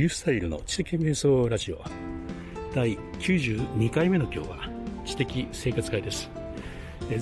[0.00, 1.84] リュースタイルの知的瞑想ラジオ。
[2.74, 4.70] 第92回目の今日は
[5.04, 6.30] 知的生活会です。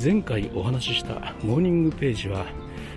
[0.00, 2.46] 前回お話ししたモーニングページは、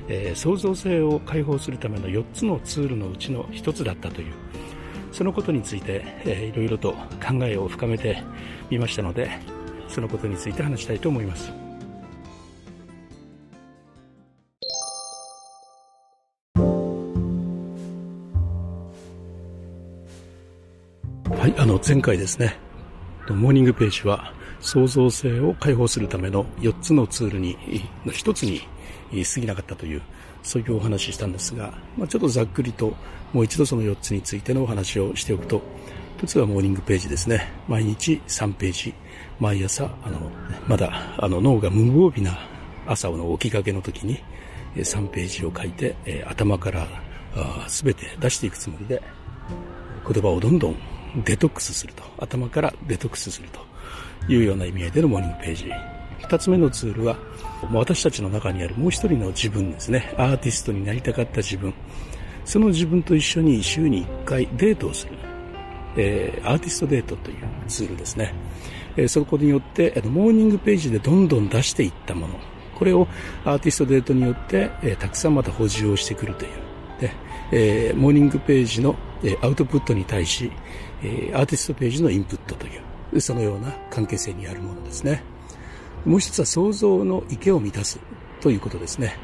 [0.08, 4.34] えー、創造性を解放するための4つのツールのうちの1つだったという
[5.12, 8.22] そのことについて、えー、いろいろと考えを深めて
[8.70, 9.32] みましたので
[9.88, 11.71] そのことについて話したいと思います。
[21.62, 22.58] あの前回ですね、
[23.30, 27.56] モーニングページは創造性を解放するための4つのツールに、
[28.04, 28.62] の1つに
[29.24, 30.02] 過ぎなかったという、
[30.42, 32.96] そういうお話ししたんですが、まあ、ちょっとざっくりと
[33.32, 35.62] もう一度その4つについてのお話をしておくと、
[36.18, 37.54] 1つはモーニングページですね。
[37.68, 38.96] 毎日3ページ。
[39.40, 40.32] 毎朝、あの、
[40.68, 42.40] まだ、あの、脳が無防備な
[42.88, 44.20] 朝の起きかけの時に、
[44.78, 46.88] 3ページを書いて、頭から
[47.68, 49.04] すべて出していくつもりで、
[50.12, 50.76] 言葉をどんどん
[51.16, 52.04] デトックスすると。
[52.18, 53.62] 頭からデトックスすると
[54.32, 55.72] いうような意味合いでのモーニングページ。
[56.20, 57.18] 二つ目のツールは、
[57.72, 60.14] 私たちの中にあるもう一人の自分ですね。
[60.18, 61.74] アーティストになりたかった自分。
[62.46, 65.14] その自分と一緒に週に一回デートをする。
[65.98, 68.34] えー、アーティストデートというツールですね。
[68.96, 72.36] えー、そこによって、モーニングページでどんどん出していったもの。
[72.76, 73.08] これを
[73.46, 76.71] アーティストデートによって、えー、たくさんまた補充をしてくるという。
[77.52, 80.52] えー、モーニングページの、えアウトプットに対し、
[81.04, 82.70] えアーティストページのインプットとい
[83.14, 85.24] う、そのような関係性にあるものですね。
[86.06, 88.00] もう一つは想像の池を満たす
[88.40, 89.18] ということですね。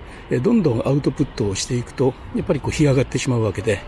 [0.43, 3.79] どんどんアウトプットをしていくと、やっぱりこう干上がってしまうわけで、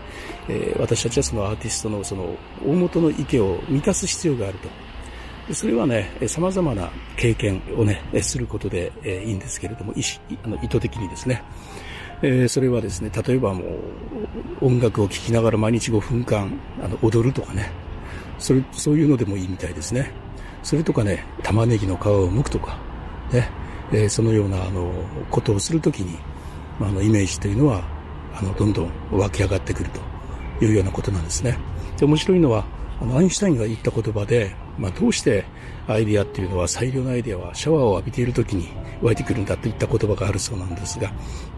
[0.48, 2.34] え私たちはそのアーティストのその
[2.66, 4.68] 大元の池を満たす必要があると。
[5.54, 8.92] それはね、様々な経験をね、することで
[9.26, 10.02] いいんですけれども、意
[10.44, 11.42] あの意図的にですね。
[12.22, 13.62] えー、それはですね、例えばも
[14.60, 17.70] う音楽を聴きながら毎日5分間あの踊るとかね、
[18.38, 20.12] それ、そういうのでもいいみたいですね。
[20.62, 22.78] それとかね、玉ねぎの皮を剥くとか、
[23.32, 23.50] ね、
[23.92, 24.92] えー、そのようなあの
[25.30, 26.18] ことをするときに、
[26.78, 27.82] まあ、あのイメージというのは、
[28.34, 29.90] あの、どんどん湧き上がってくる
[30.58, 31.56] というようなことなんですね。
[31.96, 32.64] で、面白いのは、
[33.00, 35.44] あの、アインシュタインが言った言葉で、まあ、どうして
[35.86, 38.68] アイディアっていうのは、最良のアイディアはシャワーを浴びている時に
[39.02, 41.12] 湧いてくるんだといった言葉があるそうなんですが、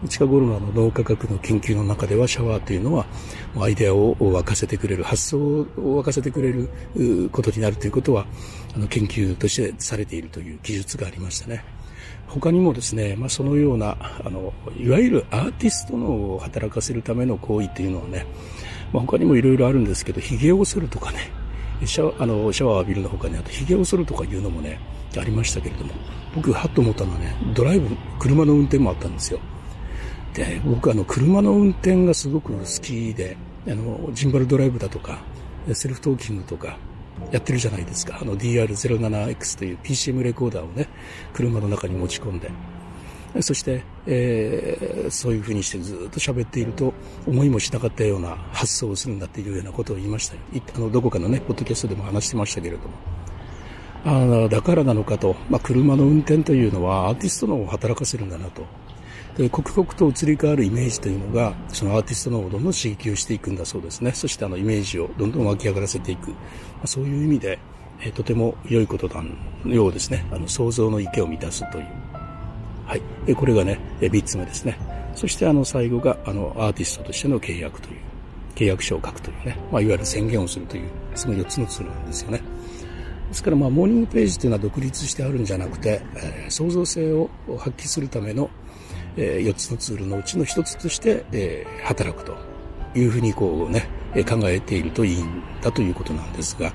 [0.09, 3.05] 近頃の脳科学の研究の中ではシャワーというのは、
[3.57, 5.65] アイデアを沸かせてくれる、発想を
[6.01, 6.69] 沸かせてくれる
[7.31, 8.25] ことになるということは、
[8.75, 11.63] あの研究としてされているという技術がありましたね。
[12.27, 13.95] 他にもですね、まあ、そのような、
[14.25, 18.25] あの、いわゆるアーティスト脳を働かせるための行為っていうのはね、
[18.91, 21.31] まあ、他にもいろいろあるんですけど、髭を剃るとかね、
[21.85, 24.79] シャワあのシャワー浴びるの他にあと髭を剃るとかいうのもね、
[25.17, 25.93] ありましたけれども、
[26.35, 29.39] 僕はっと思ったのはね、ドライブ、車の運転もあったんですよ。
[30.33, 35.19] で、僕あの車の運転がすごく好きで、あの、ジンバルドライブだとか、
[35.73, 36.77] セルフトーキングとか、
[37.31, 38.19] やってるじゃないですか。
[38.21, 40.87] あの DR07X という PCM レコーダーをね、
[41.33, 42.49] 車の中に持ち込んで、
[43.41, 46.93] そして、えー、そういうふうにしてずっと喋っていると、
[47.25, 50.35] 思いもしなかったような発想をするんだっていうようなことを言いました。
[50.75, 52.93] あの、どこかのね、ポッドキャストでも話してましたけれども。
[54.05, 58.63] あだからなのかと、まあ、車の運転というのはアーティストのを働かせるんだなと。
[59.37, 64.11] で刻々と移り変わるイメージというのが、そのアーティストのをどんどん刺激をしていくんだそうですね。
[64.11, 66.29] そしてあのイメージをどんどん湧き上がらせていく。
[66.31, 66.35] ま
[66.83, 67.57] あ、そういう意味で、
[68.01, 69.23] えー、とても良いことな
[69.73, 70.25] ようですね。
[70.31, 72.12] あの想像の池を満たすという。
[72.85, 73.35] はい。
[73.35, 74.77] これがね、3つ目ですね。
[75.15, 77.95] そしてあの最後があのアーティストとしての契約という、
[78.55, 82.41] 契約書を書くというね、まあ、いわゆる宣言をするという、その4つのツールなんですよね。
[83.29, 88.49] ですからまあモーニングページというのは独立してあるんじゃなくて、えー、創造性を発揮するための、
[89.17, 92.35] えー、4つのツールのうちの1つとして、えー、働くと
[92.95, 93.87] いうふうにこうね、
[94.21, 96.73] 考えているといいんだということなんですが、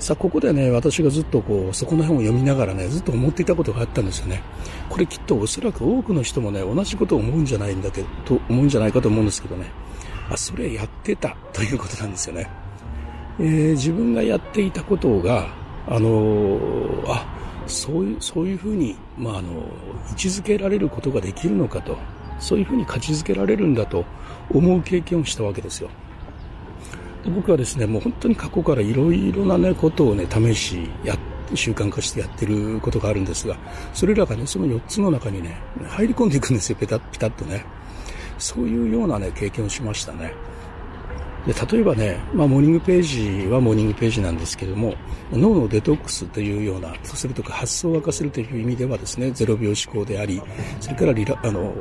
[0.00, 4.42] さあ、ここでね、私がずっとこう、そこの辺を読みながらね、ずっと思っていたことがあったんですよね。
[4.90, 9.66] これきっとおそらく多くの人もね、同じことを思うんじゃないんだけど、と思うんじゃないかと思うんですけどね。
[10.28, 12.50] あ、それやってたということなんですよね。
[13.38, 15.48] えー、自分がやっていたことが、
[15.86, 17.26] あのー、あ、
[17.66, 19.50] そういう、そういうふうに、まあ、あの、
[20.10, 21.96] 位置づけられることができるのかと、
[22.38, 24.04] そういうふうに価値づけられるんだと
[24.50, 25.88] 思う経験をしたわけですよ。
[27.30, 31.16] 僕はですね、もう本当に過去からいろいろなね、ことをね、試し、や
[31.54, 33.56] 習慣化してやってることがあるんですが、
[33.92, 35.56] それらがね、その4つの中にね、
[35.88, 37.64] 入り込んでいくんですよ、ペタッ、ピタッとね。
[38.38, 40.34] そういうようなね、経験をしましたね。
[41.46, 44.94] で例えばね、まあ、モーニングページはモーニングページなんですけども、
[45.30, 50.40] 脳のデトックスというような、それとか発想を沸かせるという意味ではですね、0秒思考であり、
[50.80, 51.74] それからリラあの、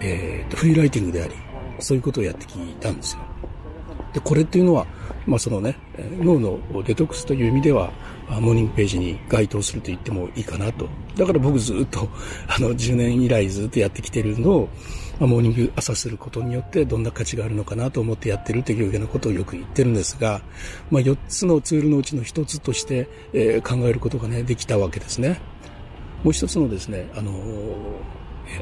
[0.00, 1.34] えー、フリーライティングであり、
[1.78, 3.29] そういうことをやってきたんですよ。
[4.12, 4.86] で、これっていうのは、
[5.26, 5.76] まあそのね、
[6.18, 7.92] 脳のデトックスという意味では、
[8.28, 10.88] モーニングページに該当すると言ってもいいかなと。
[11.16, 12.08] だから僕ずっと、
[12.46, 14.68] あの、10年以来ずっとやってきてるのを、
[15.18, 20.40] まあ、モーニング朝することによってどんな価値があるのかなと思ってやってるというようなことをよく言ってるんですが、
[20.90, 25.40] まあ、4つのツールのうちの1つとして、えー、考えることがね、できたわけですね。
[26.24, 27.40] もう一つのですね、あのー、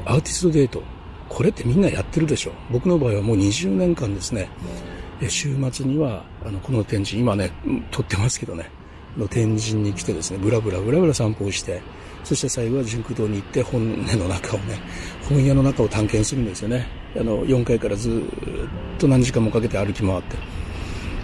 [0.05, 0.83] アーティストデート。
[1.29, 4.49] これってみんなやってるでしょ僕の場合はもう20年間ですね、
[5.27, 7.51] 週末には、あの、この展示、今ね、
[7.91, 8.69] 撮ってますけどね、
[9.17, 11.81] の天神に来てですね、ブラブラブラブラ散歩をして、
[12.23, 14.79] そして最後は純駆堂に行って本音の中をね、
[15.27, 16.87] 本屋の中を探検するんですよね。
[17.15, 20.21] あの、4階からずっと何時間もかけて歩き回っ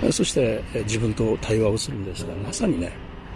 [0.02, 2.92] て、そして自分と対話をするんですが、まさにね、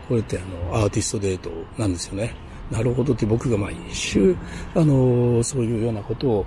[0.08, 0.42] こうやってあ
[0.72, 2.34] の、アーティストデートなんですよね。
[2.72, 4.36] なるほどって僕が毎週、
[4.76, 6.46] あの、そういうようなことを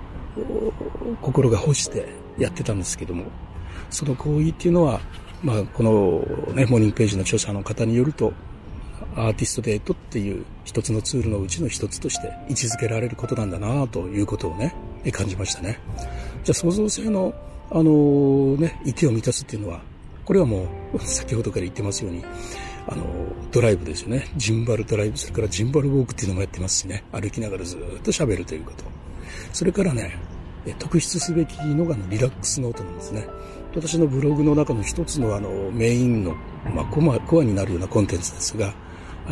[1.21, 2.07] 心が欲して
[2.37, 3.25] やってたんですけども、
[3.89, 4.99] その行為っていうのは、
[5.43, 8.33] まあ、このね、モーニングページの著者の方によると、
[9.15, 14.73] アーティストデートっていう一つのツールのうちの一つとして位置づけられることなんだなということをね、
[15.11, 15.79] 感じましたね。
[16.43, 17.33] じゃあ創造性の、
[17.69, 19.81] あのね、息を満たすっていうのは、
[20.25, 22.23] これはもう先ほどから言ってますように、
[22.87, 23.05] あの、
[23.51, 24.27] ドライブですよね。
[24.35, 27.03] ジンバルドライブ、それからジンバルウォークっていうのもやってますしね。
[27.11, 28.83] 歩きながらずっと喋るということ。
[29.51, 30.17] それからね、
[30.79, 33.27] 特筆すべきのがリラックスノートなんですね。
[33.75, 36.35] 私のブログの中の一つのあのメインの、
[36.75, 38.73] まあ、コマ、コアになるようなコンテンツですが、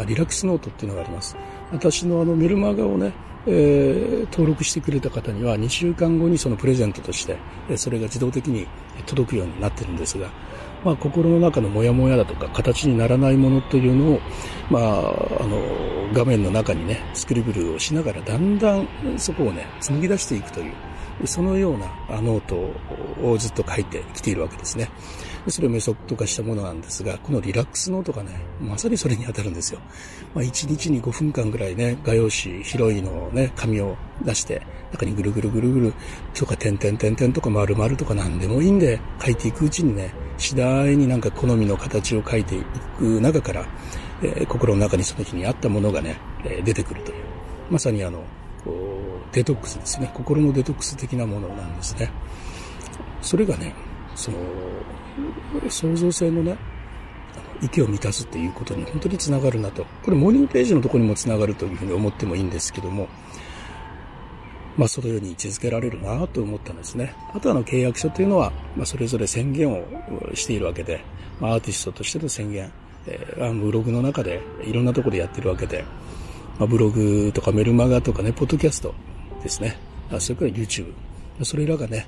[0.08, 1.36] リラックスノートっていうのがあります。
[1.72, 3.14] 私のあのメルマガをね、
[3.46, 7.38] えー、登録してくれた方には2週間後にそのプレゼントとして、
[7.78, 8.68] それが自動的に
[9.06, 10.30] 届くようになってるんですが、
[10.84, 14.20] まあ、心の中のモヤモヤだとか形にならないものというのを、
[14.70, 15.62] まあ、あの
[16.14, 18.88] 画面の中にね scribble をしながらだんだん
[19.18, 20.74] そこをね紡ぎ出していくという
[21.26, 21.88] そのような
[22.22, 22.56] ノート
[23.24, 24.90] をずっと書いてきているわけですね。
[25.48, 29.80] それをメソッド化したものなんですが、このリラックスノートがね、まさにそれに当たるんですよ。
[30.36, 34.62] まあ、1日に5分間ぐらいね、画用紙、広いのをね、紙を出して、
[34.92, 35.94] 中にぐるぐるぐるぐる
[36.36, 42.64] とか、点々点々とか丸々とか何でもいいんで、書いていくうちにね、次第になんか好みの形を書いてい
[43.00, 43.66] く中から、
[44.22, 47.18] えー、心の中にその日にあったものがね、えー、出てくるという。
[47.72, 48.24] まさにあの、
[49.32, 50.12] デトックスですね。
[50.14, 52.12] 心のデトックス的なものなんですね。
[53.22, 53.74] それがね、
[54.16, 54.38] その、
[55.70, 56.58] 創造性のね、
[57.62, 59.86] 息を満たすっていうことに本当につながるなと。
[60.04, 63.08] これモーニングページのとこにもつながるというふうに思ってもいいんですけども、
[64.78, 67.14] まあ、そのように位置づけられるなと思ったんですね。
[67.34, 69.84] あとはの契約書というのは、まあ、それぞれ宣言を
[70.34, 71.04] しているわけで、
[71.40, 72.72] まあ、アーティストとしての宣言、
[73.06, 75.84] えー、ブログの中でいろんなところでやってるわけで、
[76.60, 78.94] まあ、ブログとかメルマガとかね、ポッドキャスト
[79.44, 79.78] ですね。
[80.12, 80.94] あそれから YouTube。
[81.44, 82.06] それらがね、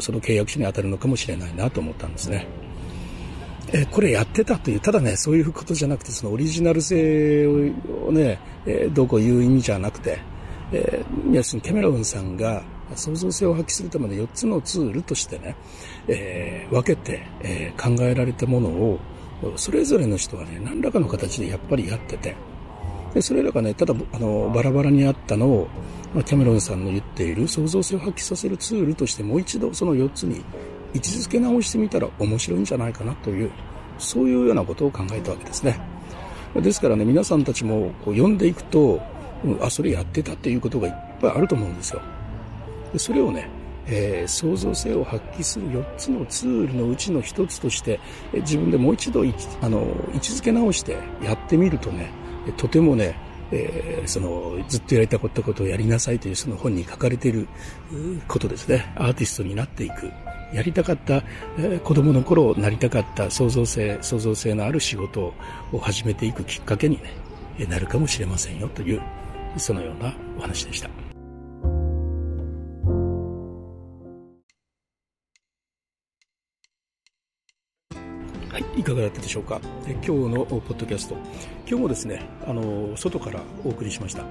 [0.00, 2.46] その契約書に当たるのかもしれないなと思ったんですね。
[3.72, 10.18] えこれやってたという、ただね、そういうことじゃなくて、そのオリジナル性をね、えどうこう言う意味じゃなくて、
[10.72, 12.62] えー、要するにキャメロンさんが
[12.94, 15.56] 創造性を発揮するための4つのツールとしてね、
[16.08, 18.98] えー、分けて、えー、考えられたものを、
[19.56, 22.34] それぞれの人がね、何らかの形でやっぱりやってて、
[23.14, 25.68] でそれらがね、ただあのバラバラにあったのを、
[26.14, 30.42] まあ、キャメロンさんの言っている創造性を発揮させるツールとしてもう一度その4つに
[30.94, 33.50] 位置づけ直してみたら面白いんじゃないかなという、
[33.98, 35.78] そういうようなことを考えたわけですね。
[36.56, 39.00] ですからね、皆さんたちもこう読んでいくと、
[39.44, 42.02] うん、あ、それやってたっていうことがいっぱいあると思うんですよ。
[42.92, 43.48] でそれをね、
[43.86, 47.98] えー、創造性を発揮する4つのツールのうちの1つとして、
[48.34, 49.80] え自分でもう一度あの
[50.12, 52.10] 位置づけ直してやってみるとね、
[52.56, 53.16] とてもね、
[53.52, 57.46] えー、そのずっとやりたかったことをやりなさいというその本に書かれている
[58.28, 58.92] ことですね。
[58.96, 60.10] アーティストになっていく。
[60.52, 61.22] やりたかった、
[61.58, 65.34] えー、子供の頃なりたかった創造性、創造性のある仕事
[65.72, 67.00] を始めていくきっかけに
[67.58, 69.00] ね、なるかもしれませんよという、
[69.56, 71.01] そのようなお話でした。
[78.52, 79.62] はい、いかがだったでしょうか？
[79.86, 81.16] 今日のポッドキャスト。
[81.66, 84.24] 今日もですね、あの、外からお送りしました。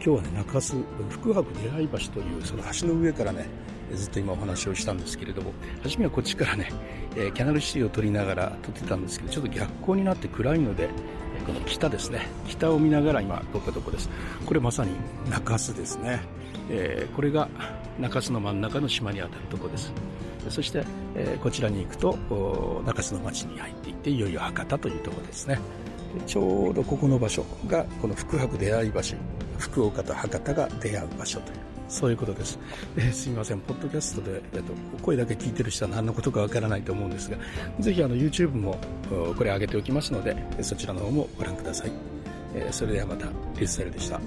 [0.00, 0.76] 日はね、中洲
[1.10, 3.48] 福博出会い橋というその橋の上からね、
[3.92, 5.50] ずっと今お話をしたんですけれども、
[5.82, 6.70] 初めはこっちからね、
[7.16, 10.88] えキャナルシティを撮りながら撮ってたんですけど、ちょっと逆光になって暗いので、
[11.44, 14.08] この北ですね、北を見ながら今撮ったとこです。
[14.46, 14.92] これまさに
[15.28, 16.20] 中洲ですね。
[16.70, 17.48] えー、これが
[17.98, 19.92] 中洲の真ん中の島にあたるとこです。
[20.50, 25.58] そして、えー、こちらに行くと中洲の町に入っていっていよいよ博多というところですね
[26.26, 29.00] ちょうどここの場所がこの福博出会い橋
[29.58, 32.58] 福岡と博多が出会う場所というそういうことです。
[32.96, 37.38] えー、すみません、ポッドキャストで、えっと、声だけ聞いてる人は何のことかわからないと思うんですが、
[37.80, 38.78] ぜひあの YouTube も
[39.36, 41.90] これ上げておきますので、そちらの方もご覧ください。
[42.54, 43.26] えー、それではまた、
[43.58, 44.20] リスタルでした。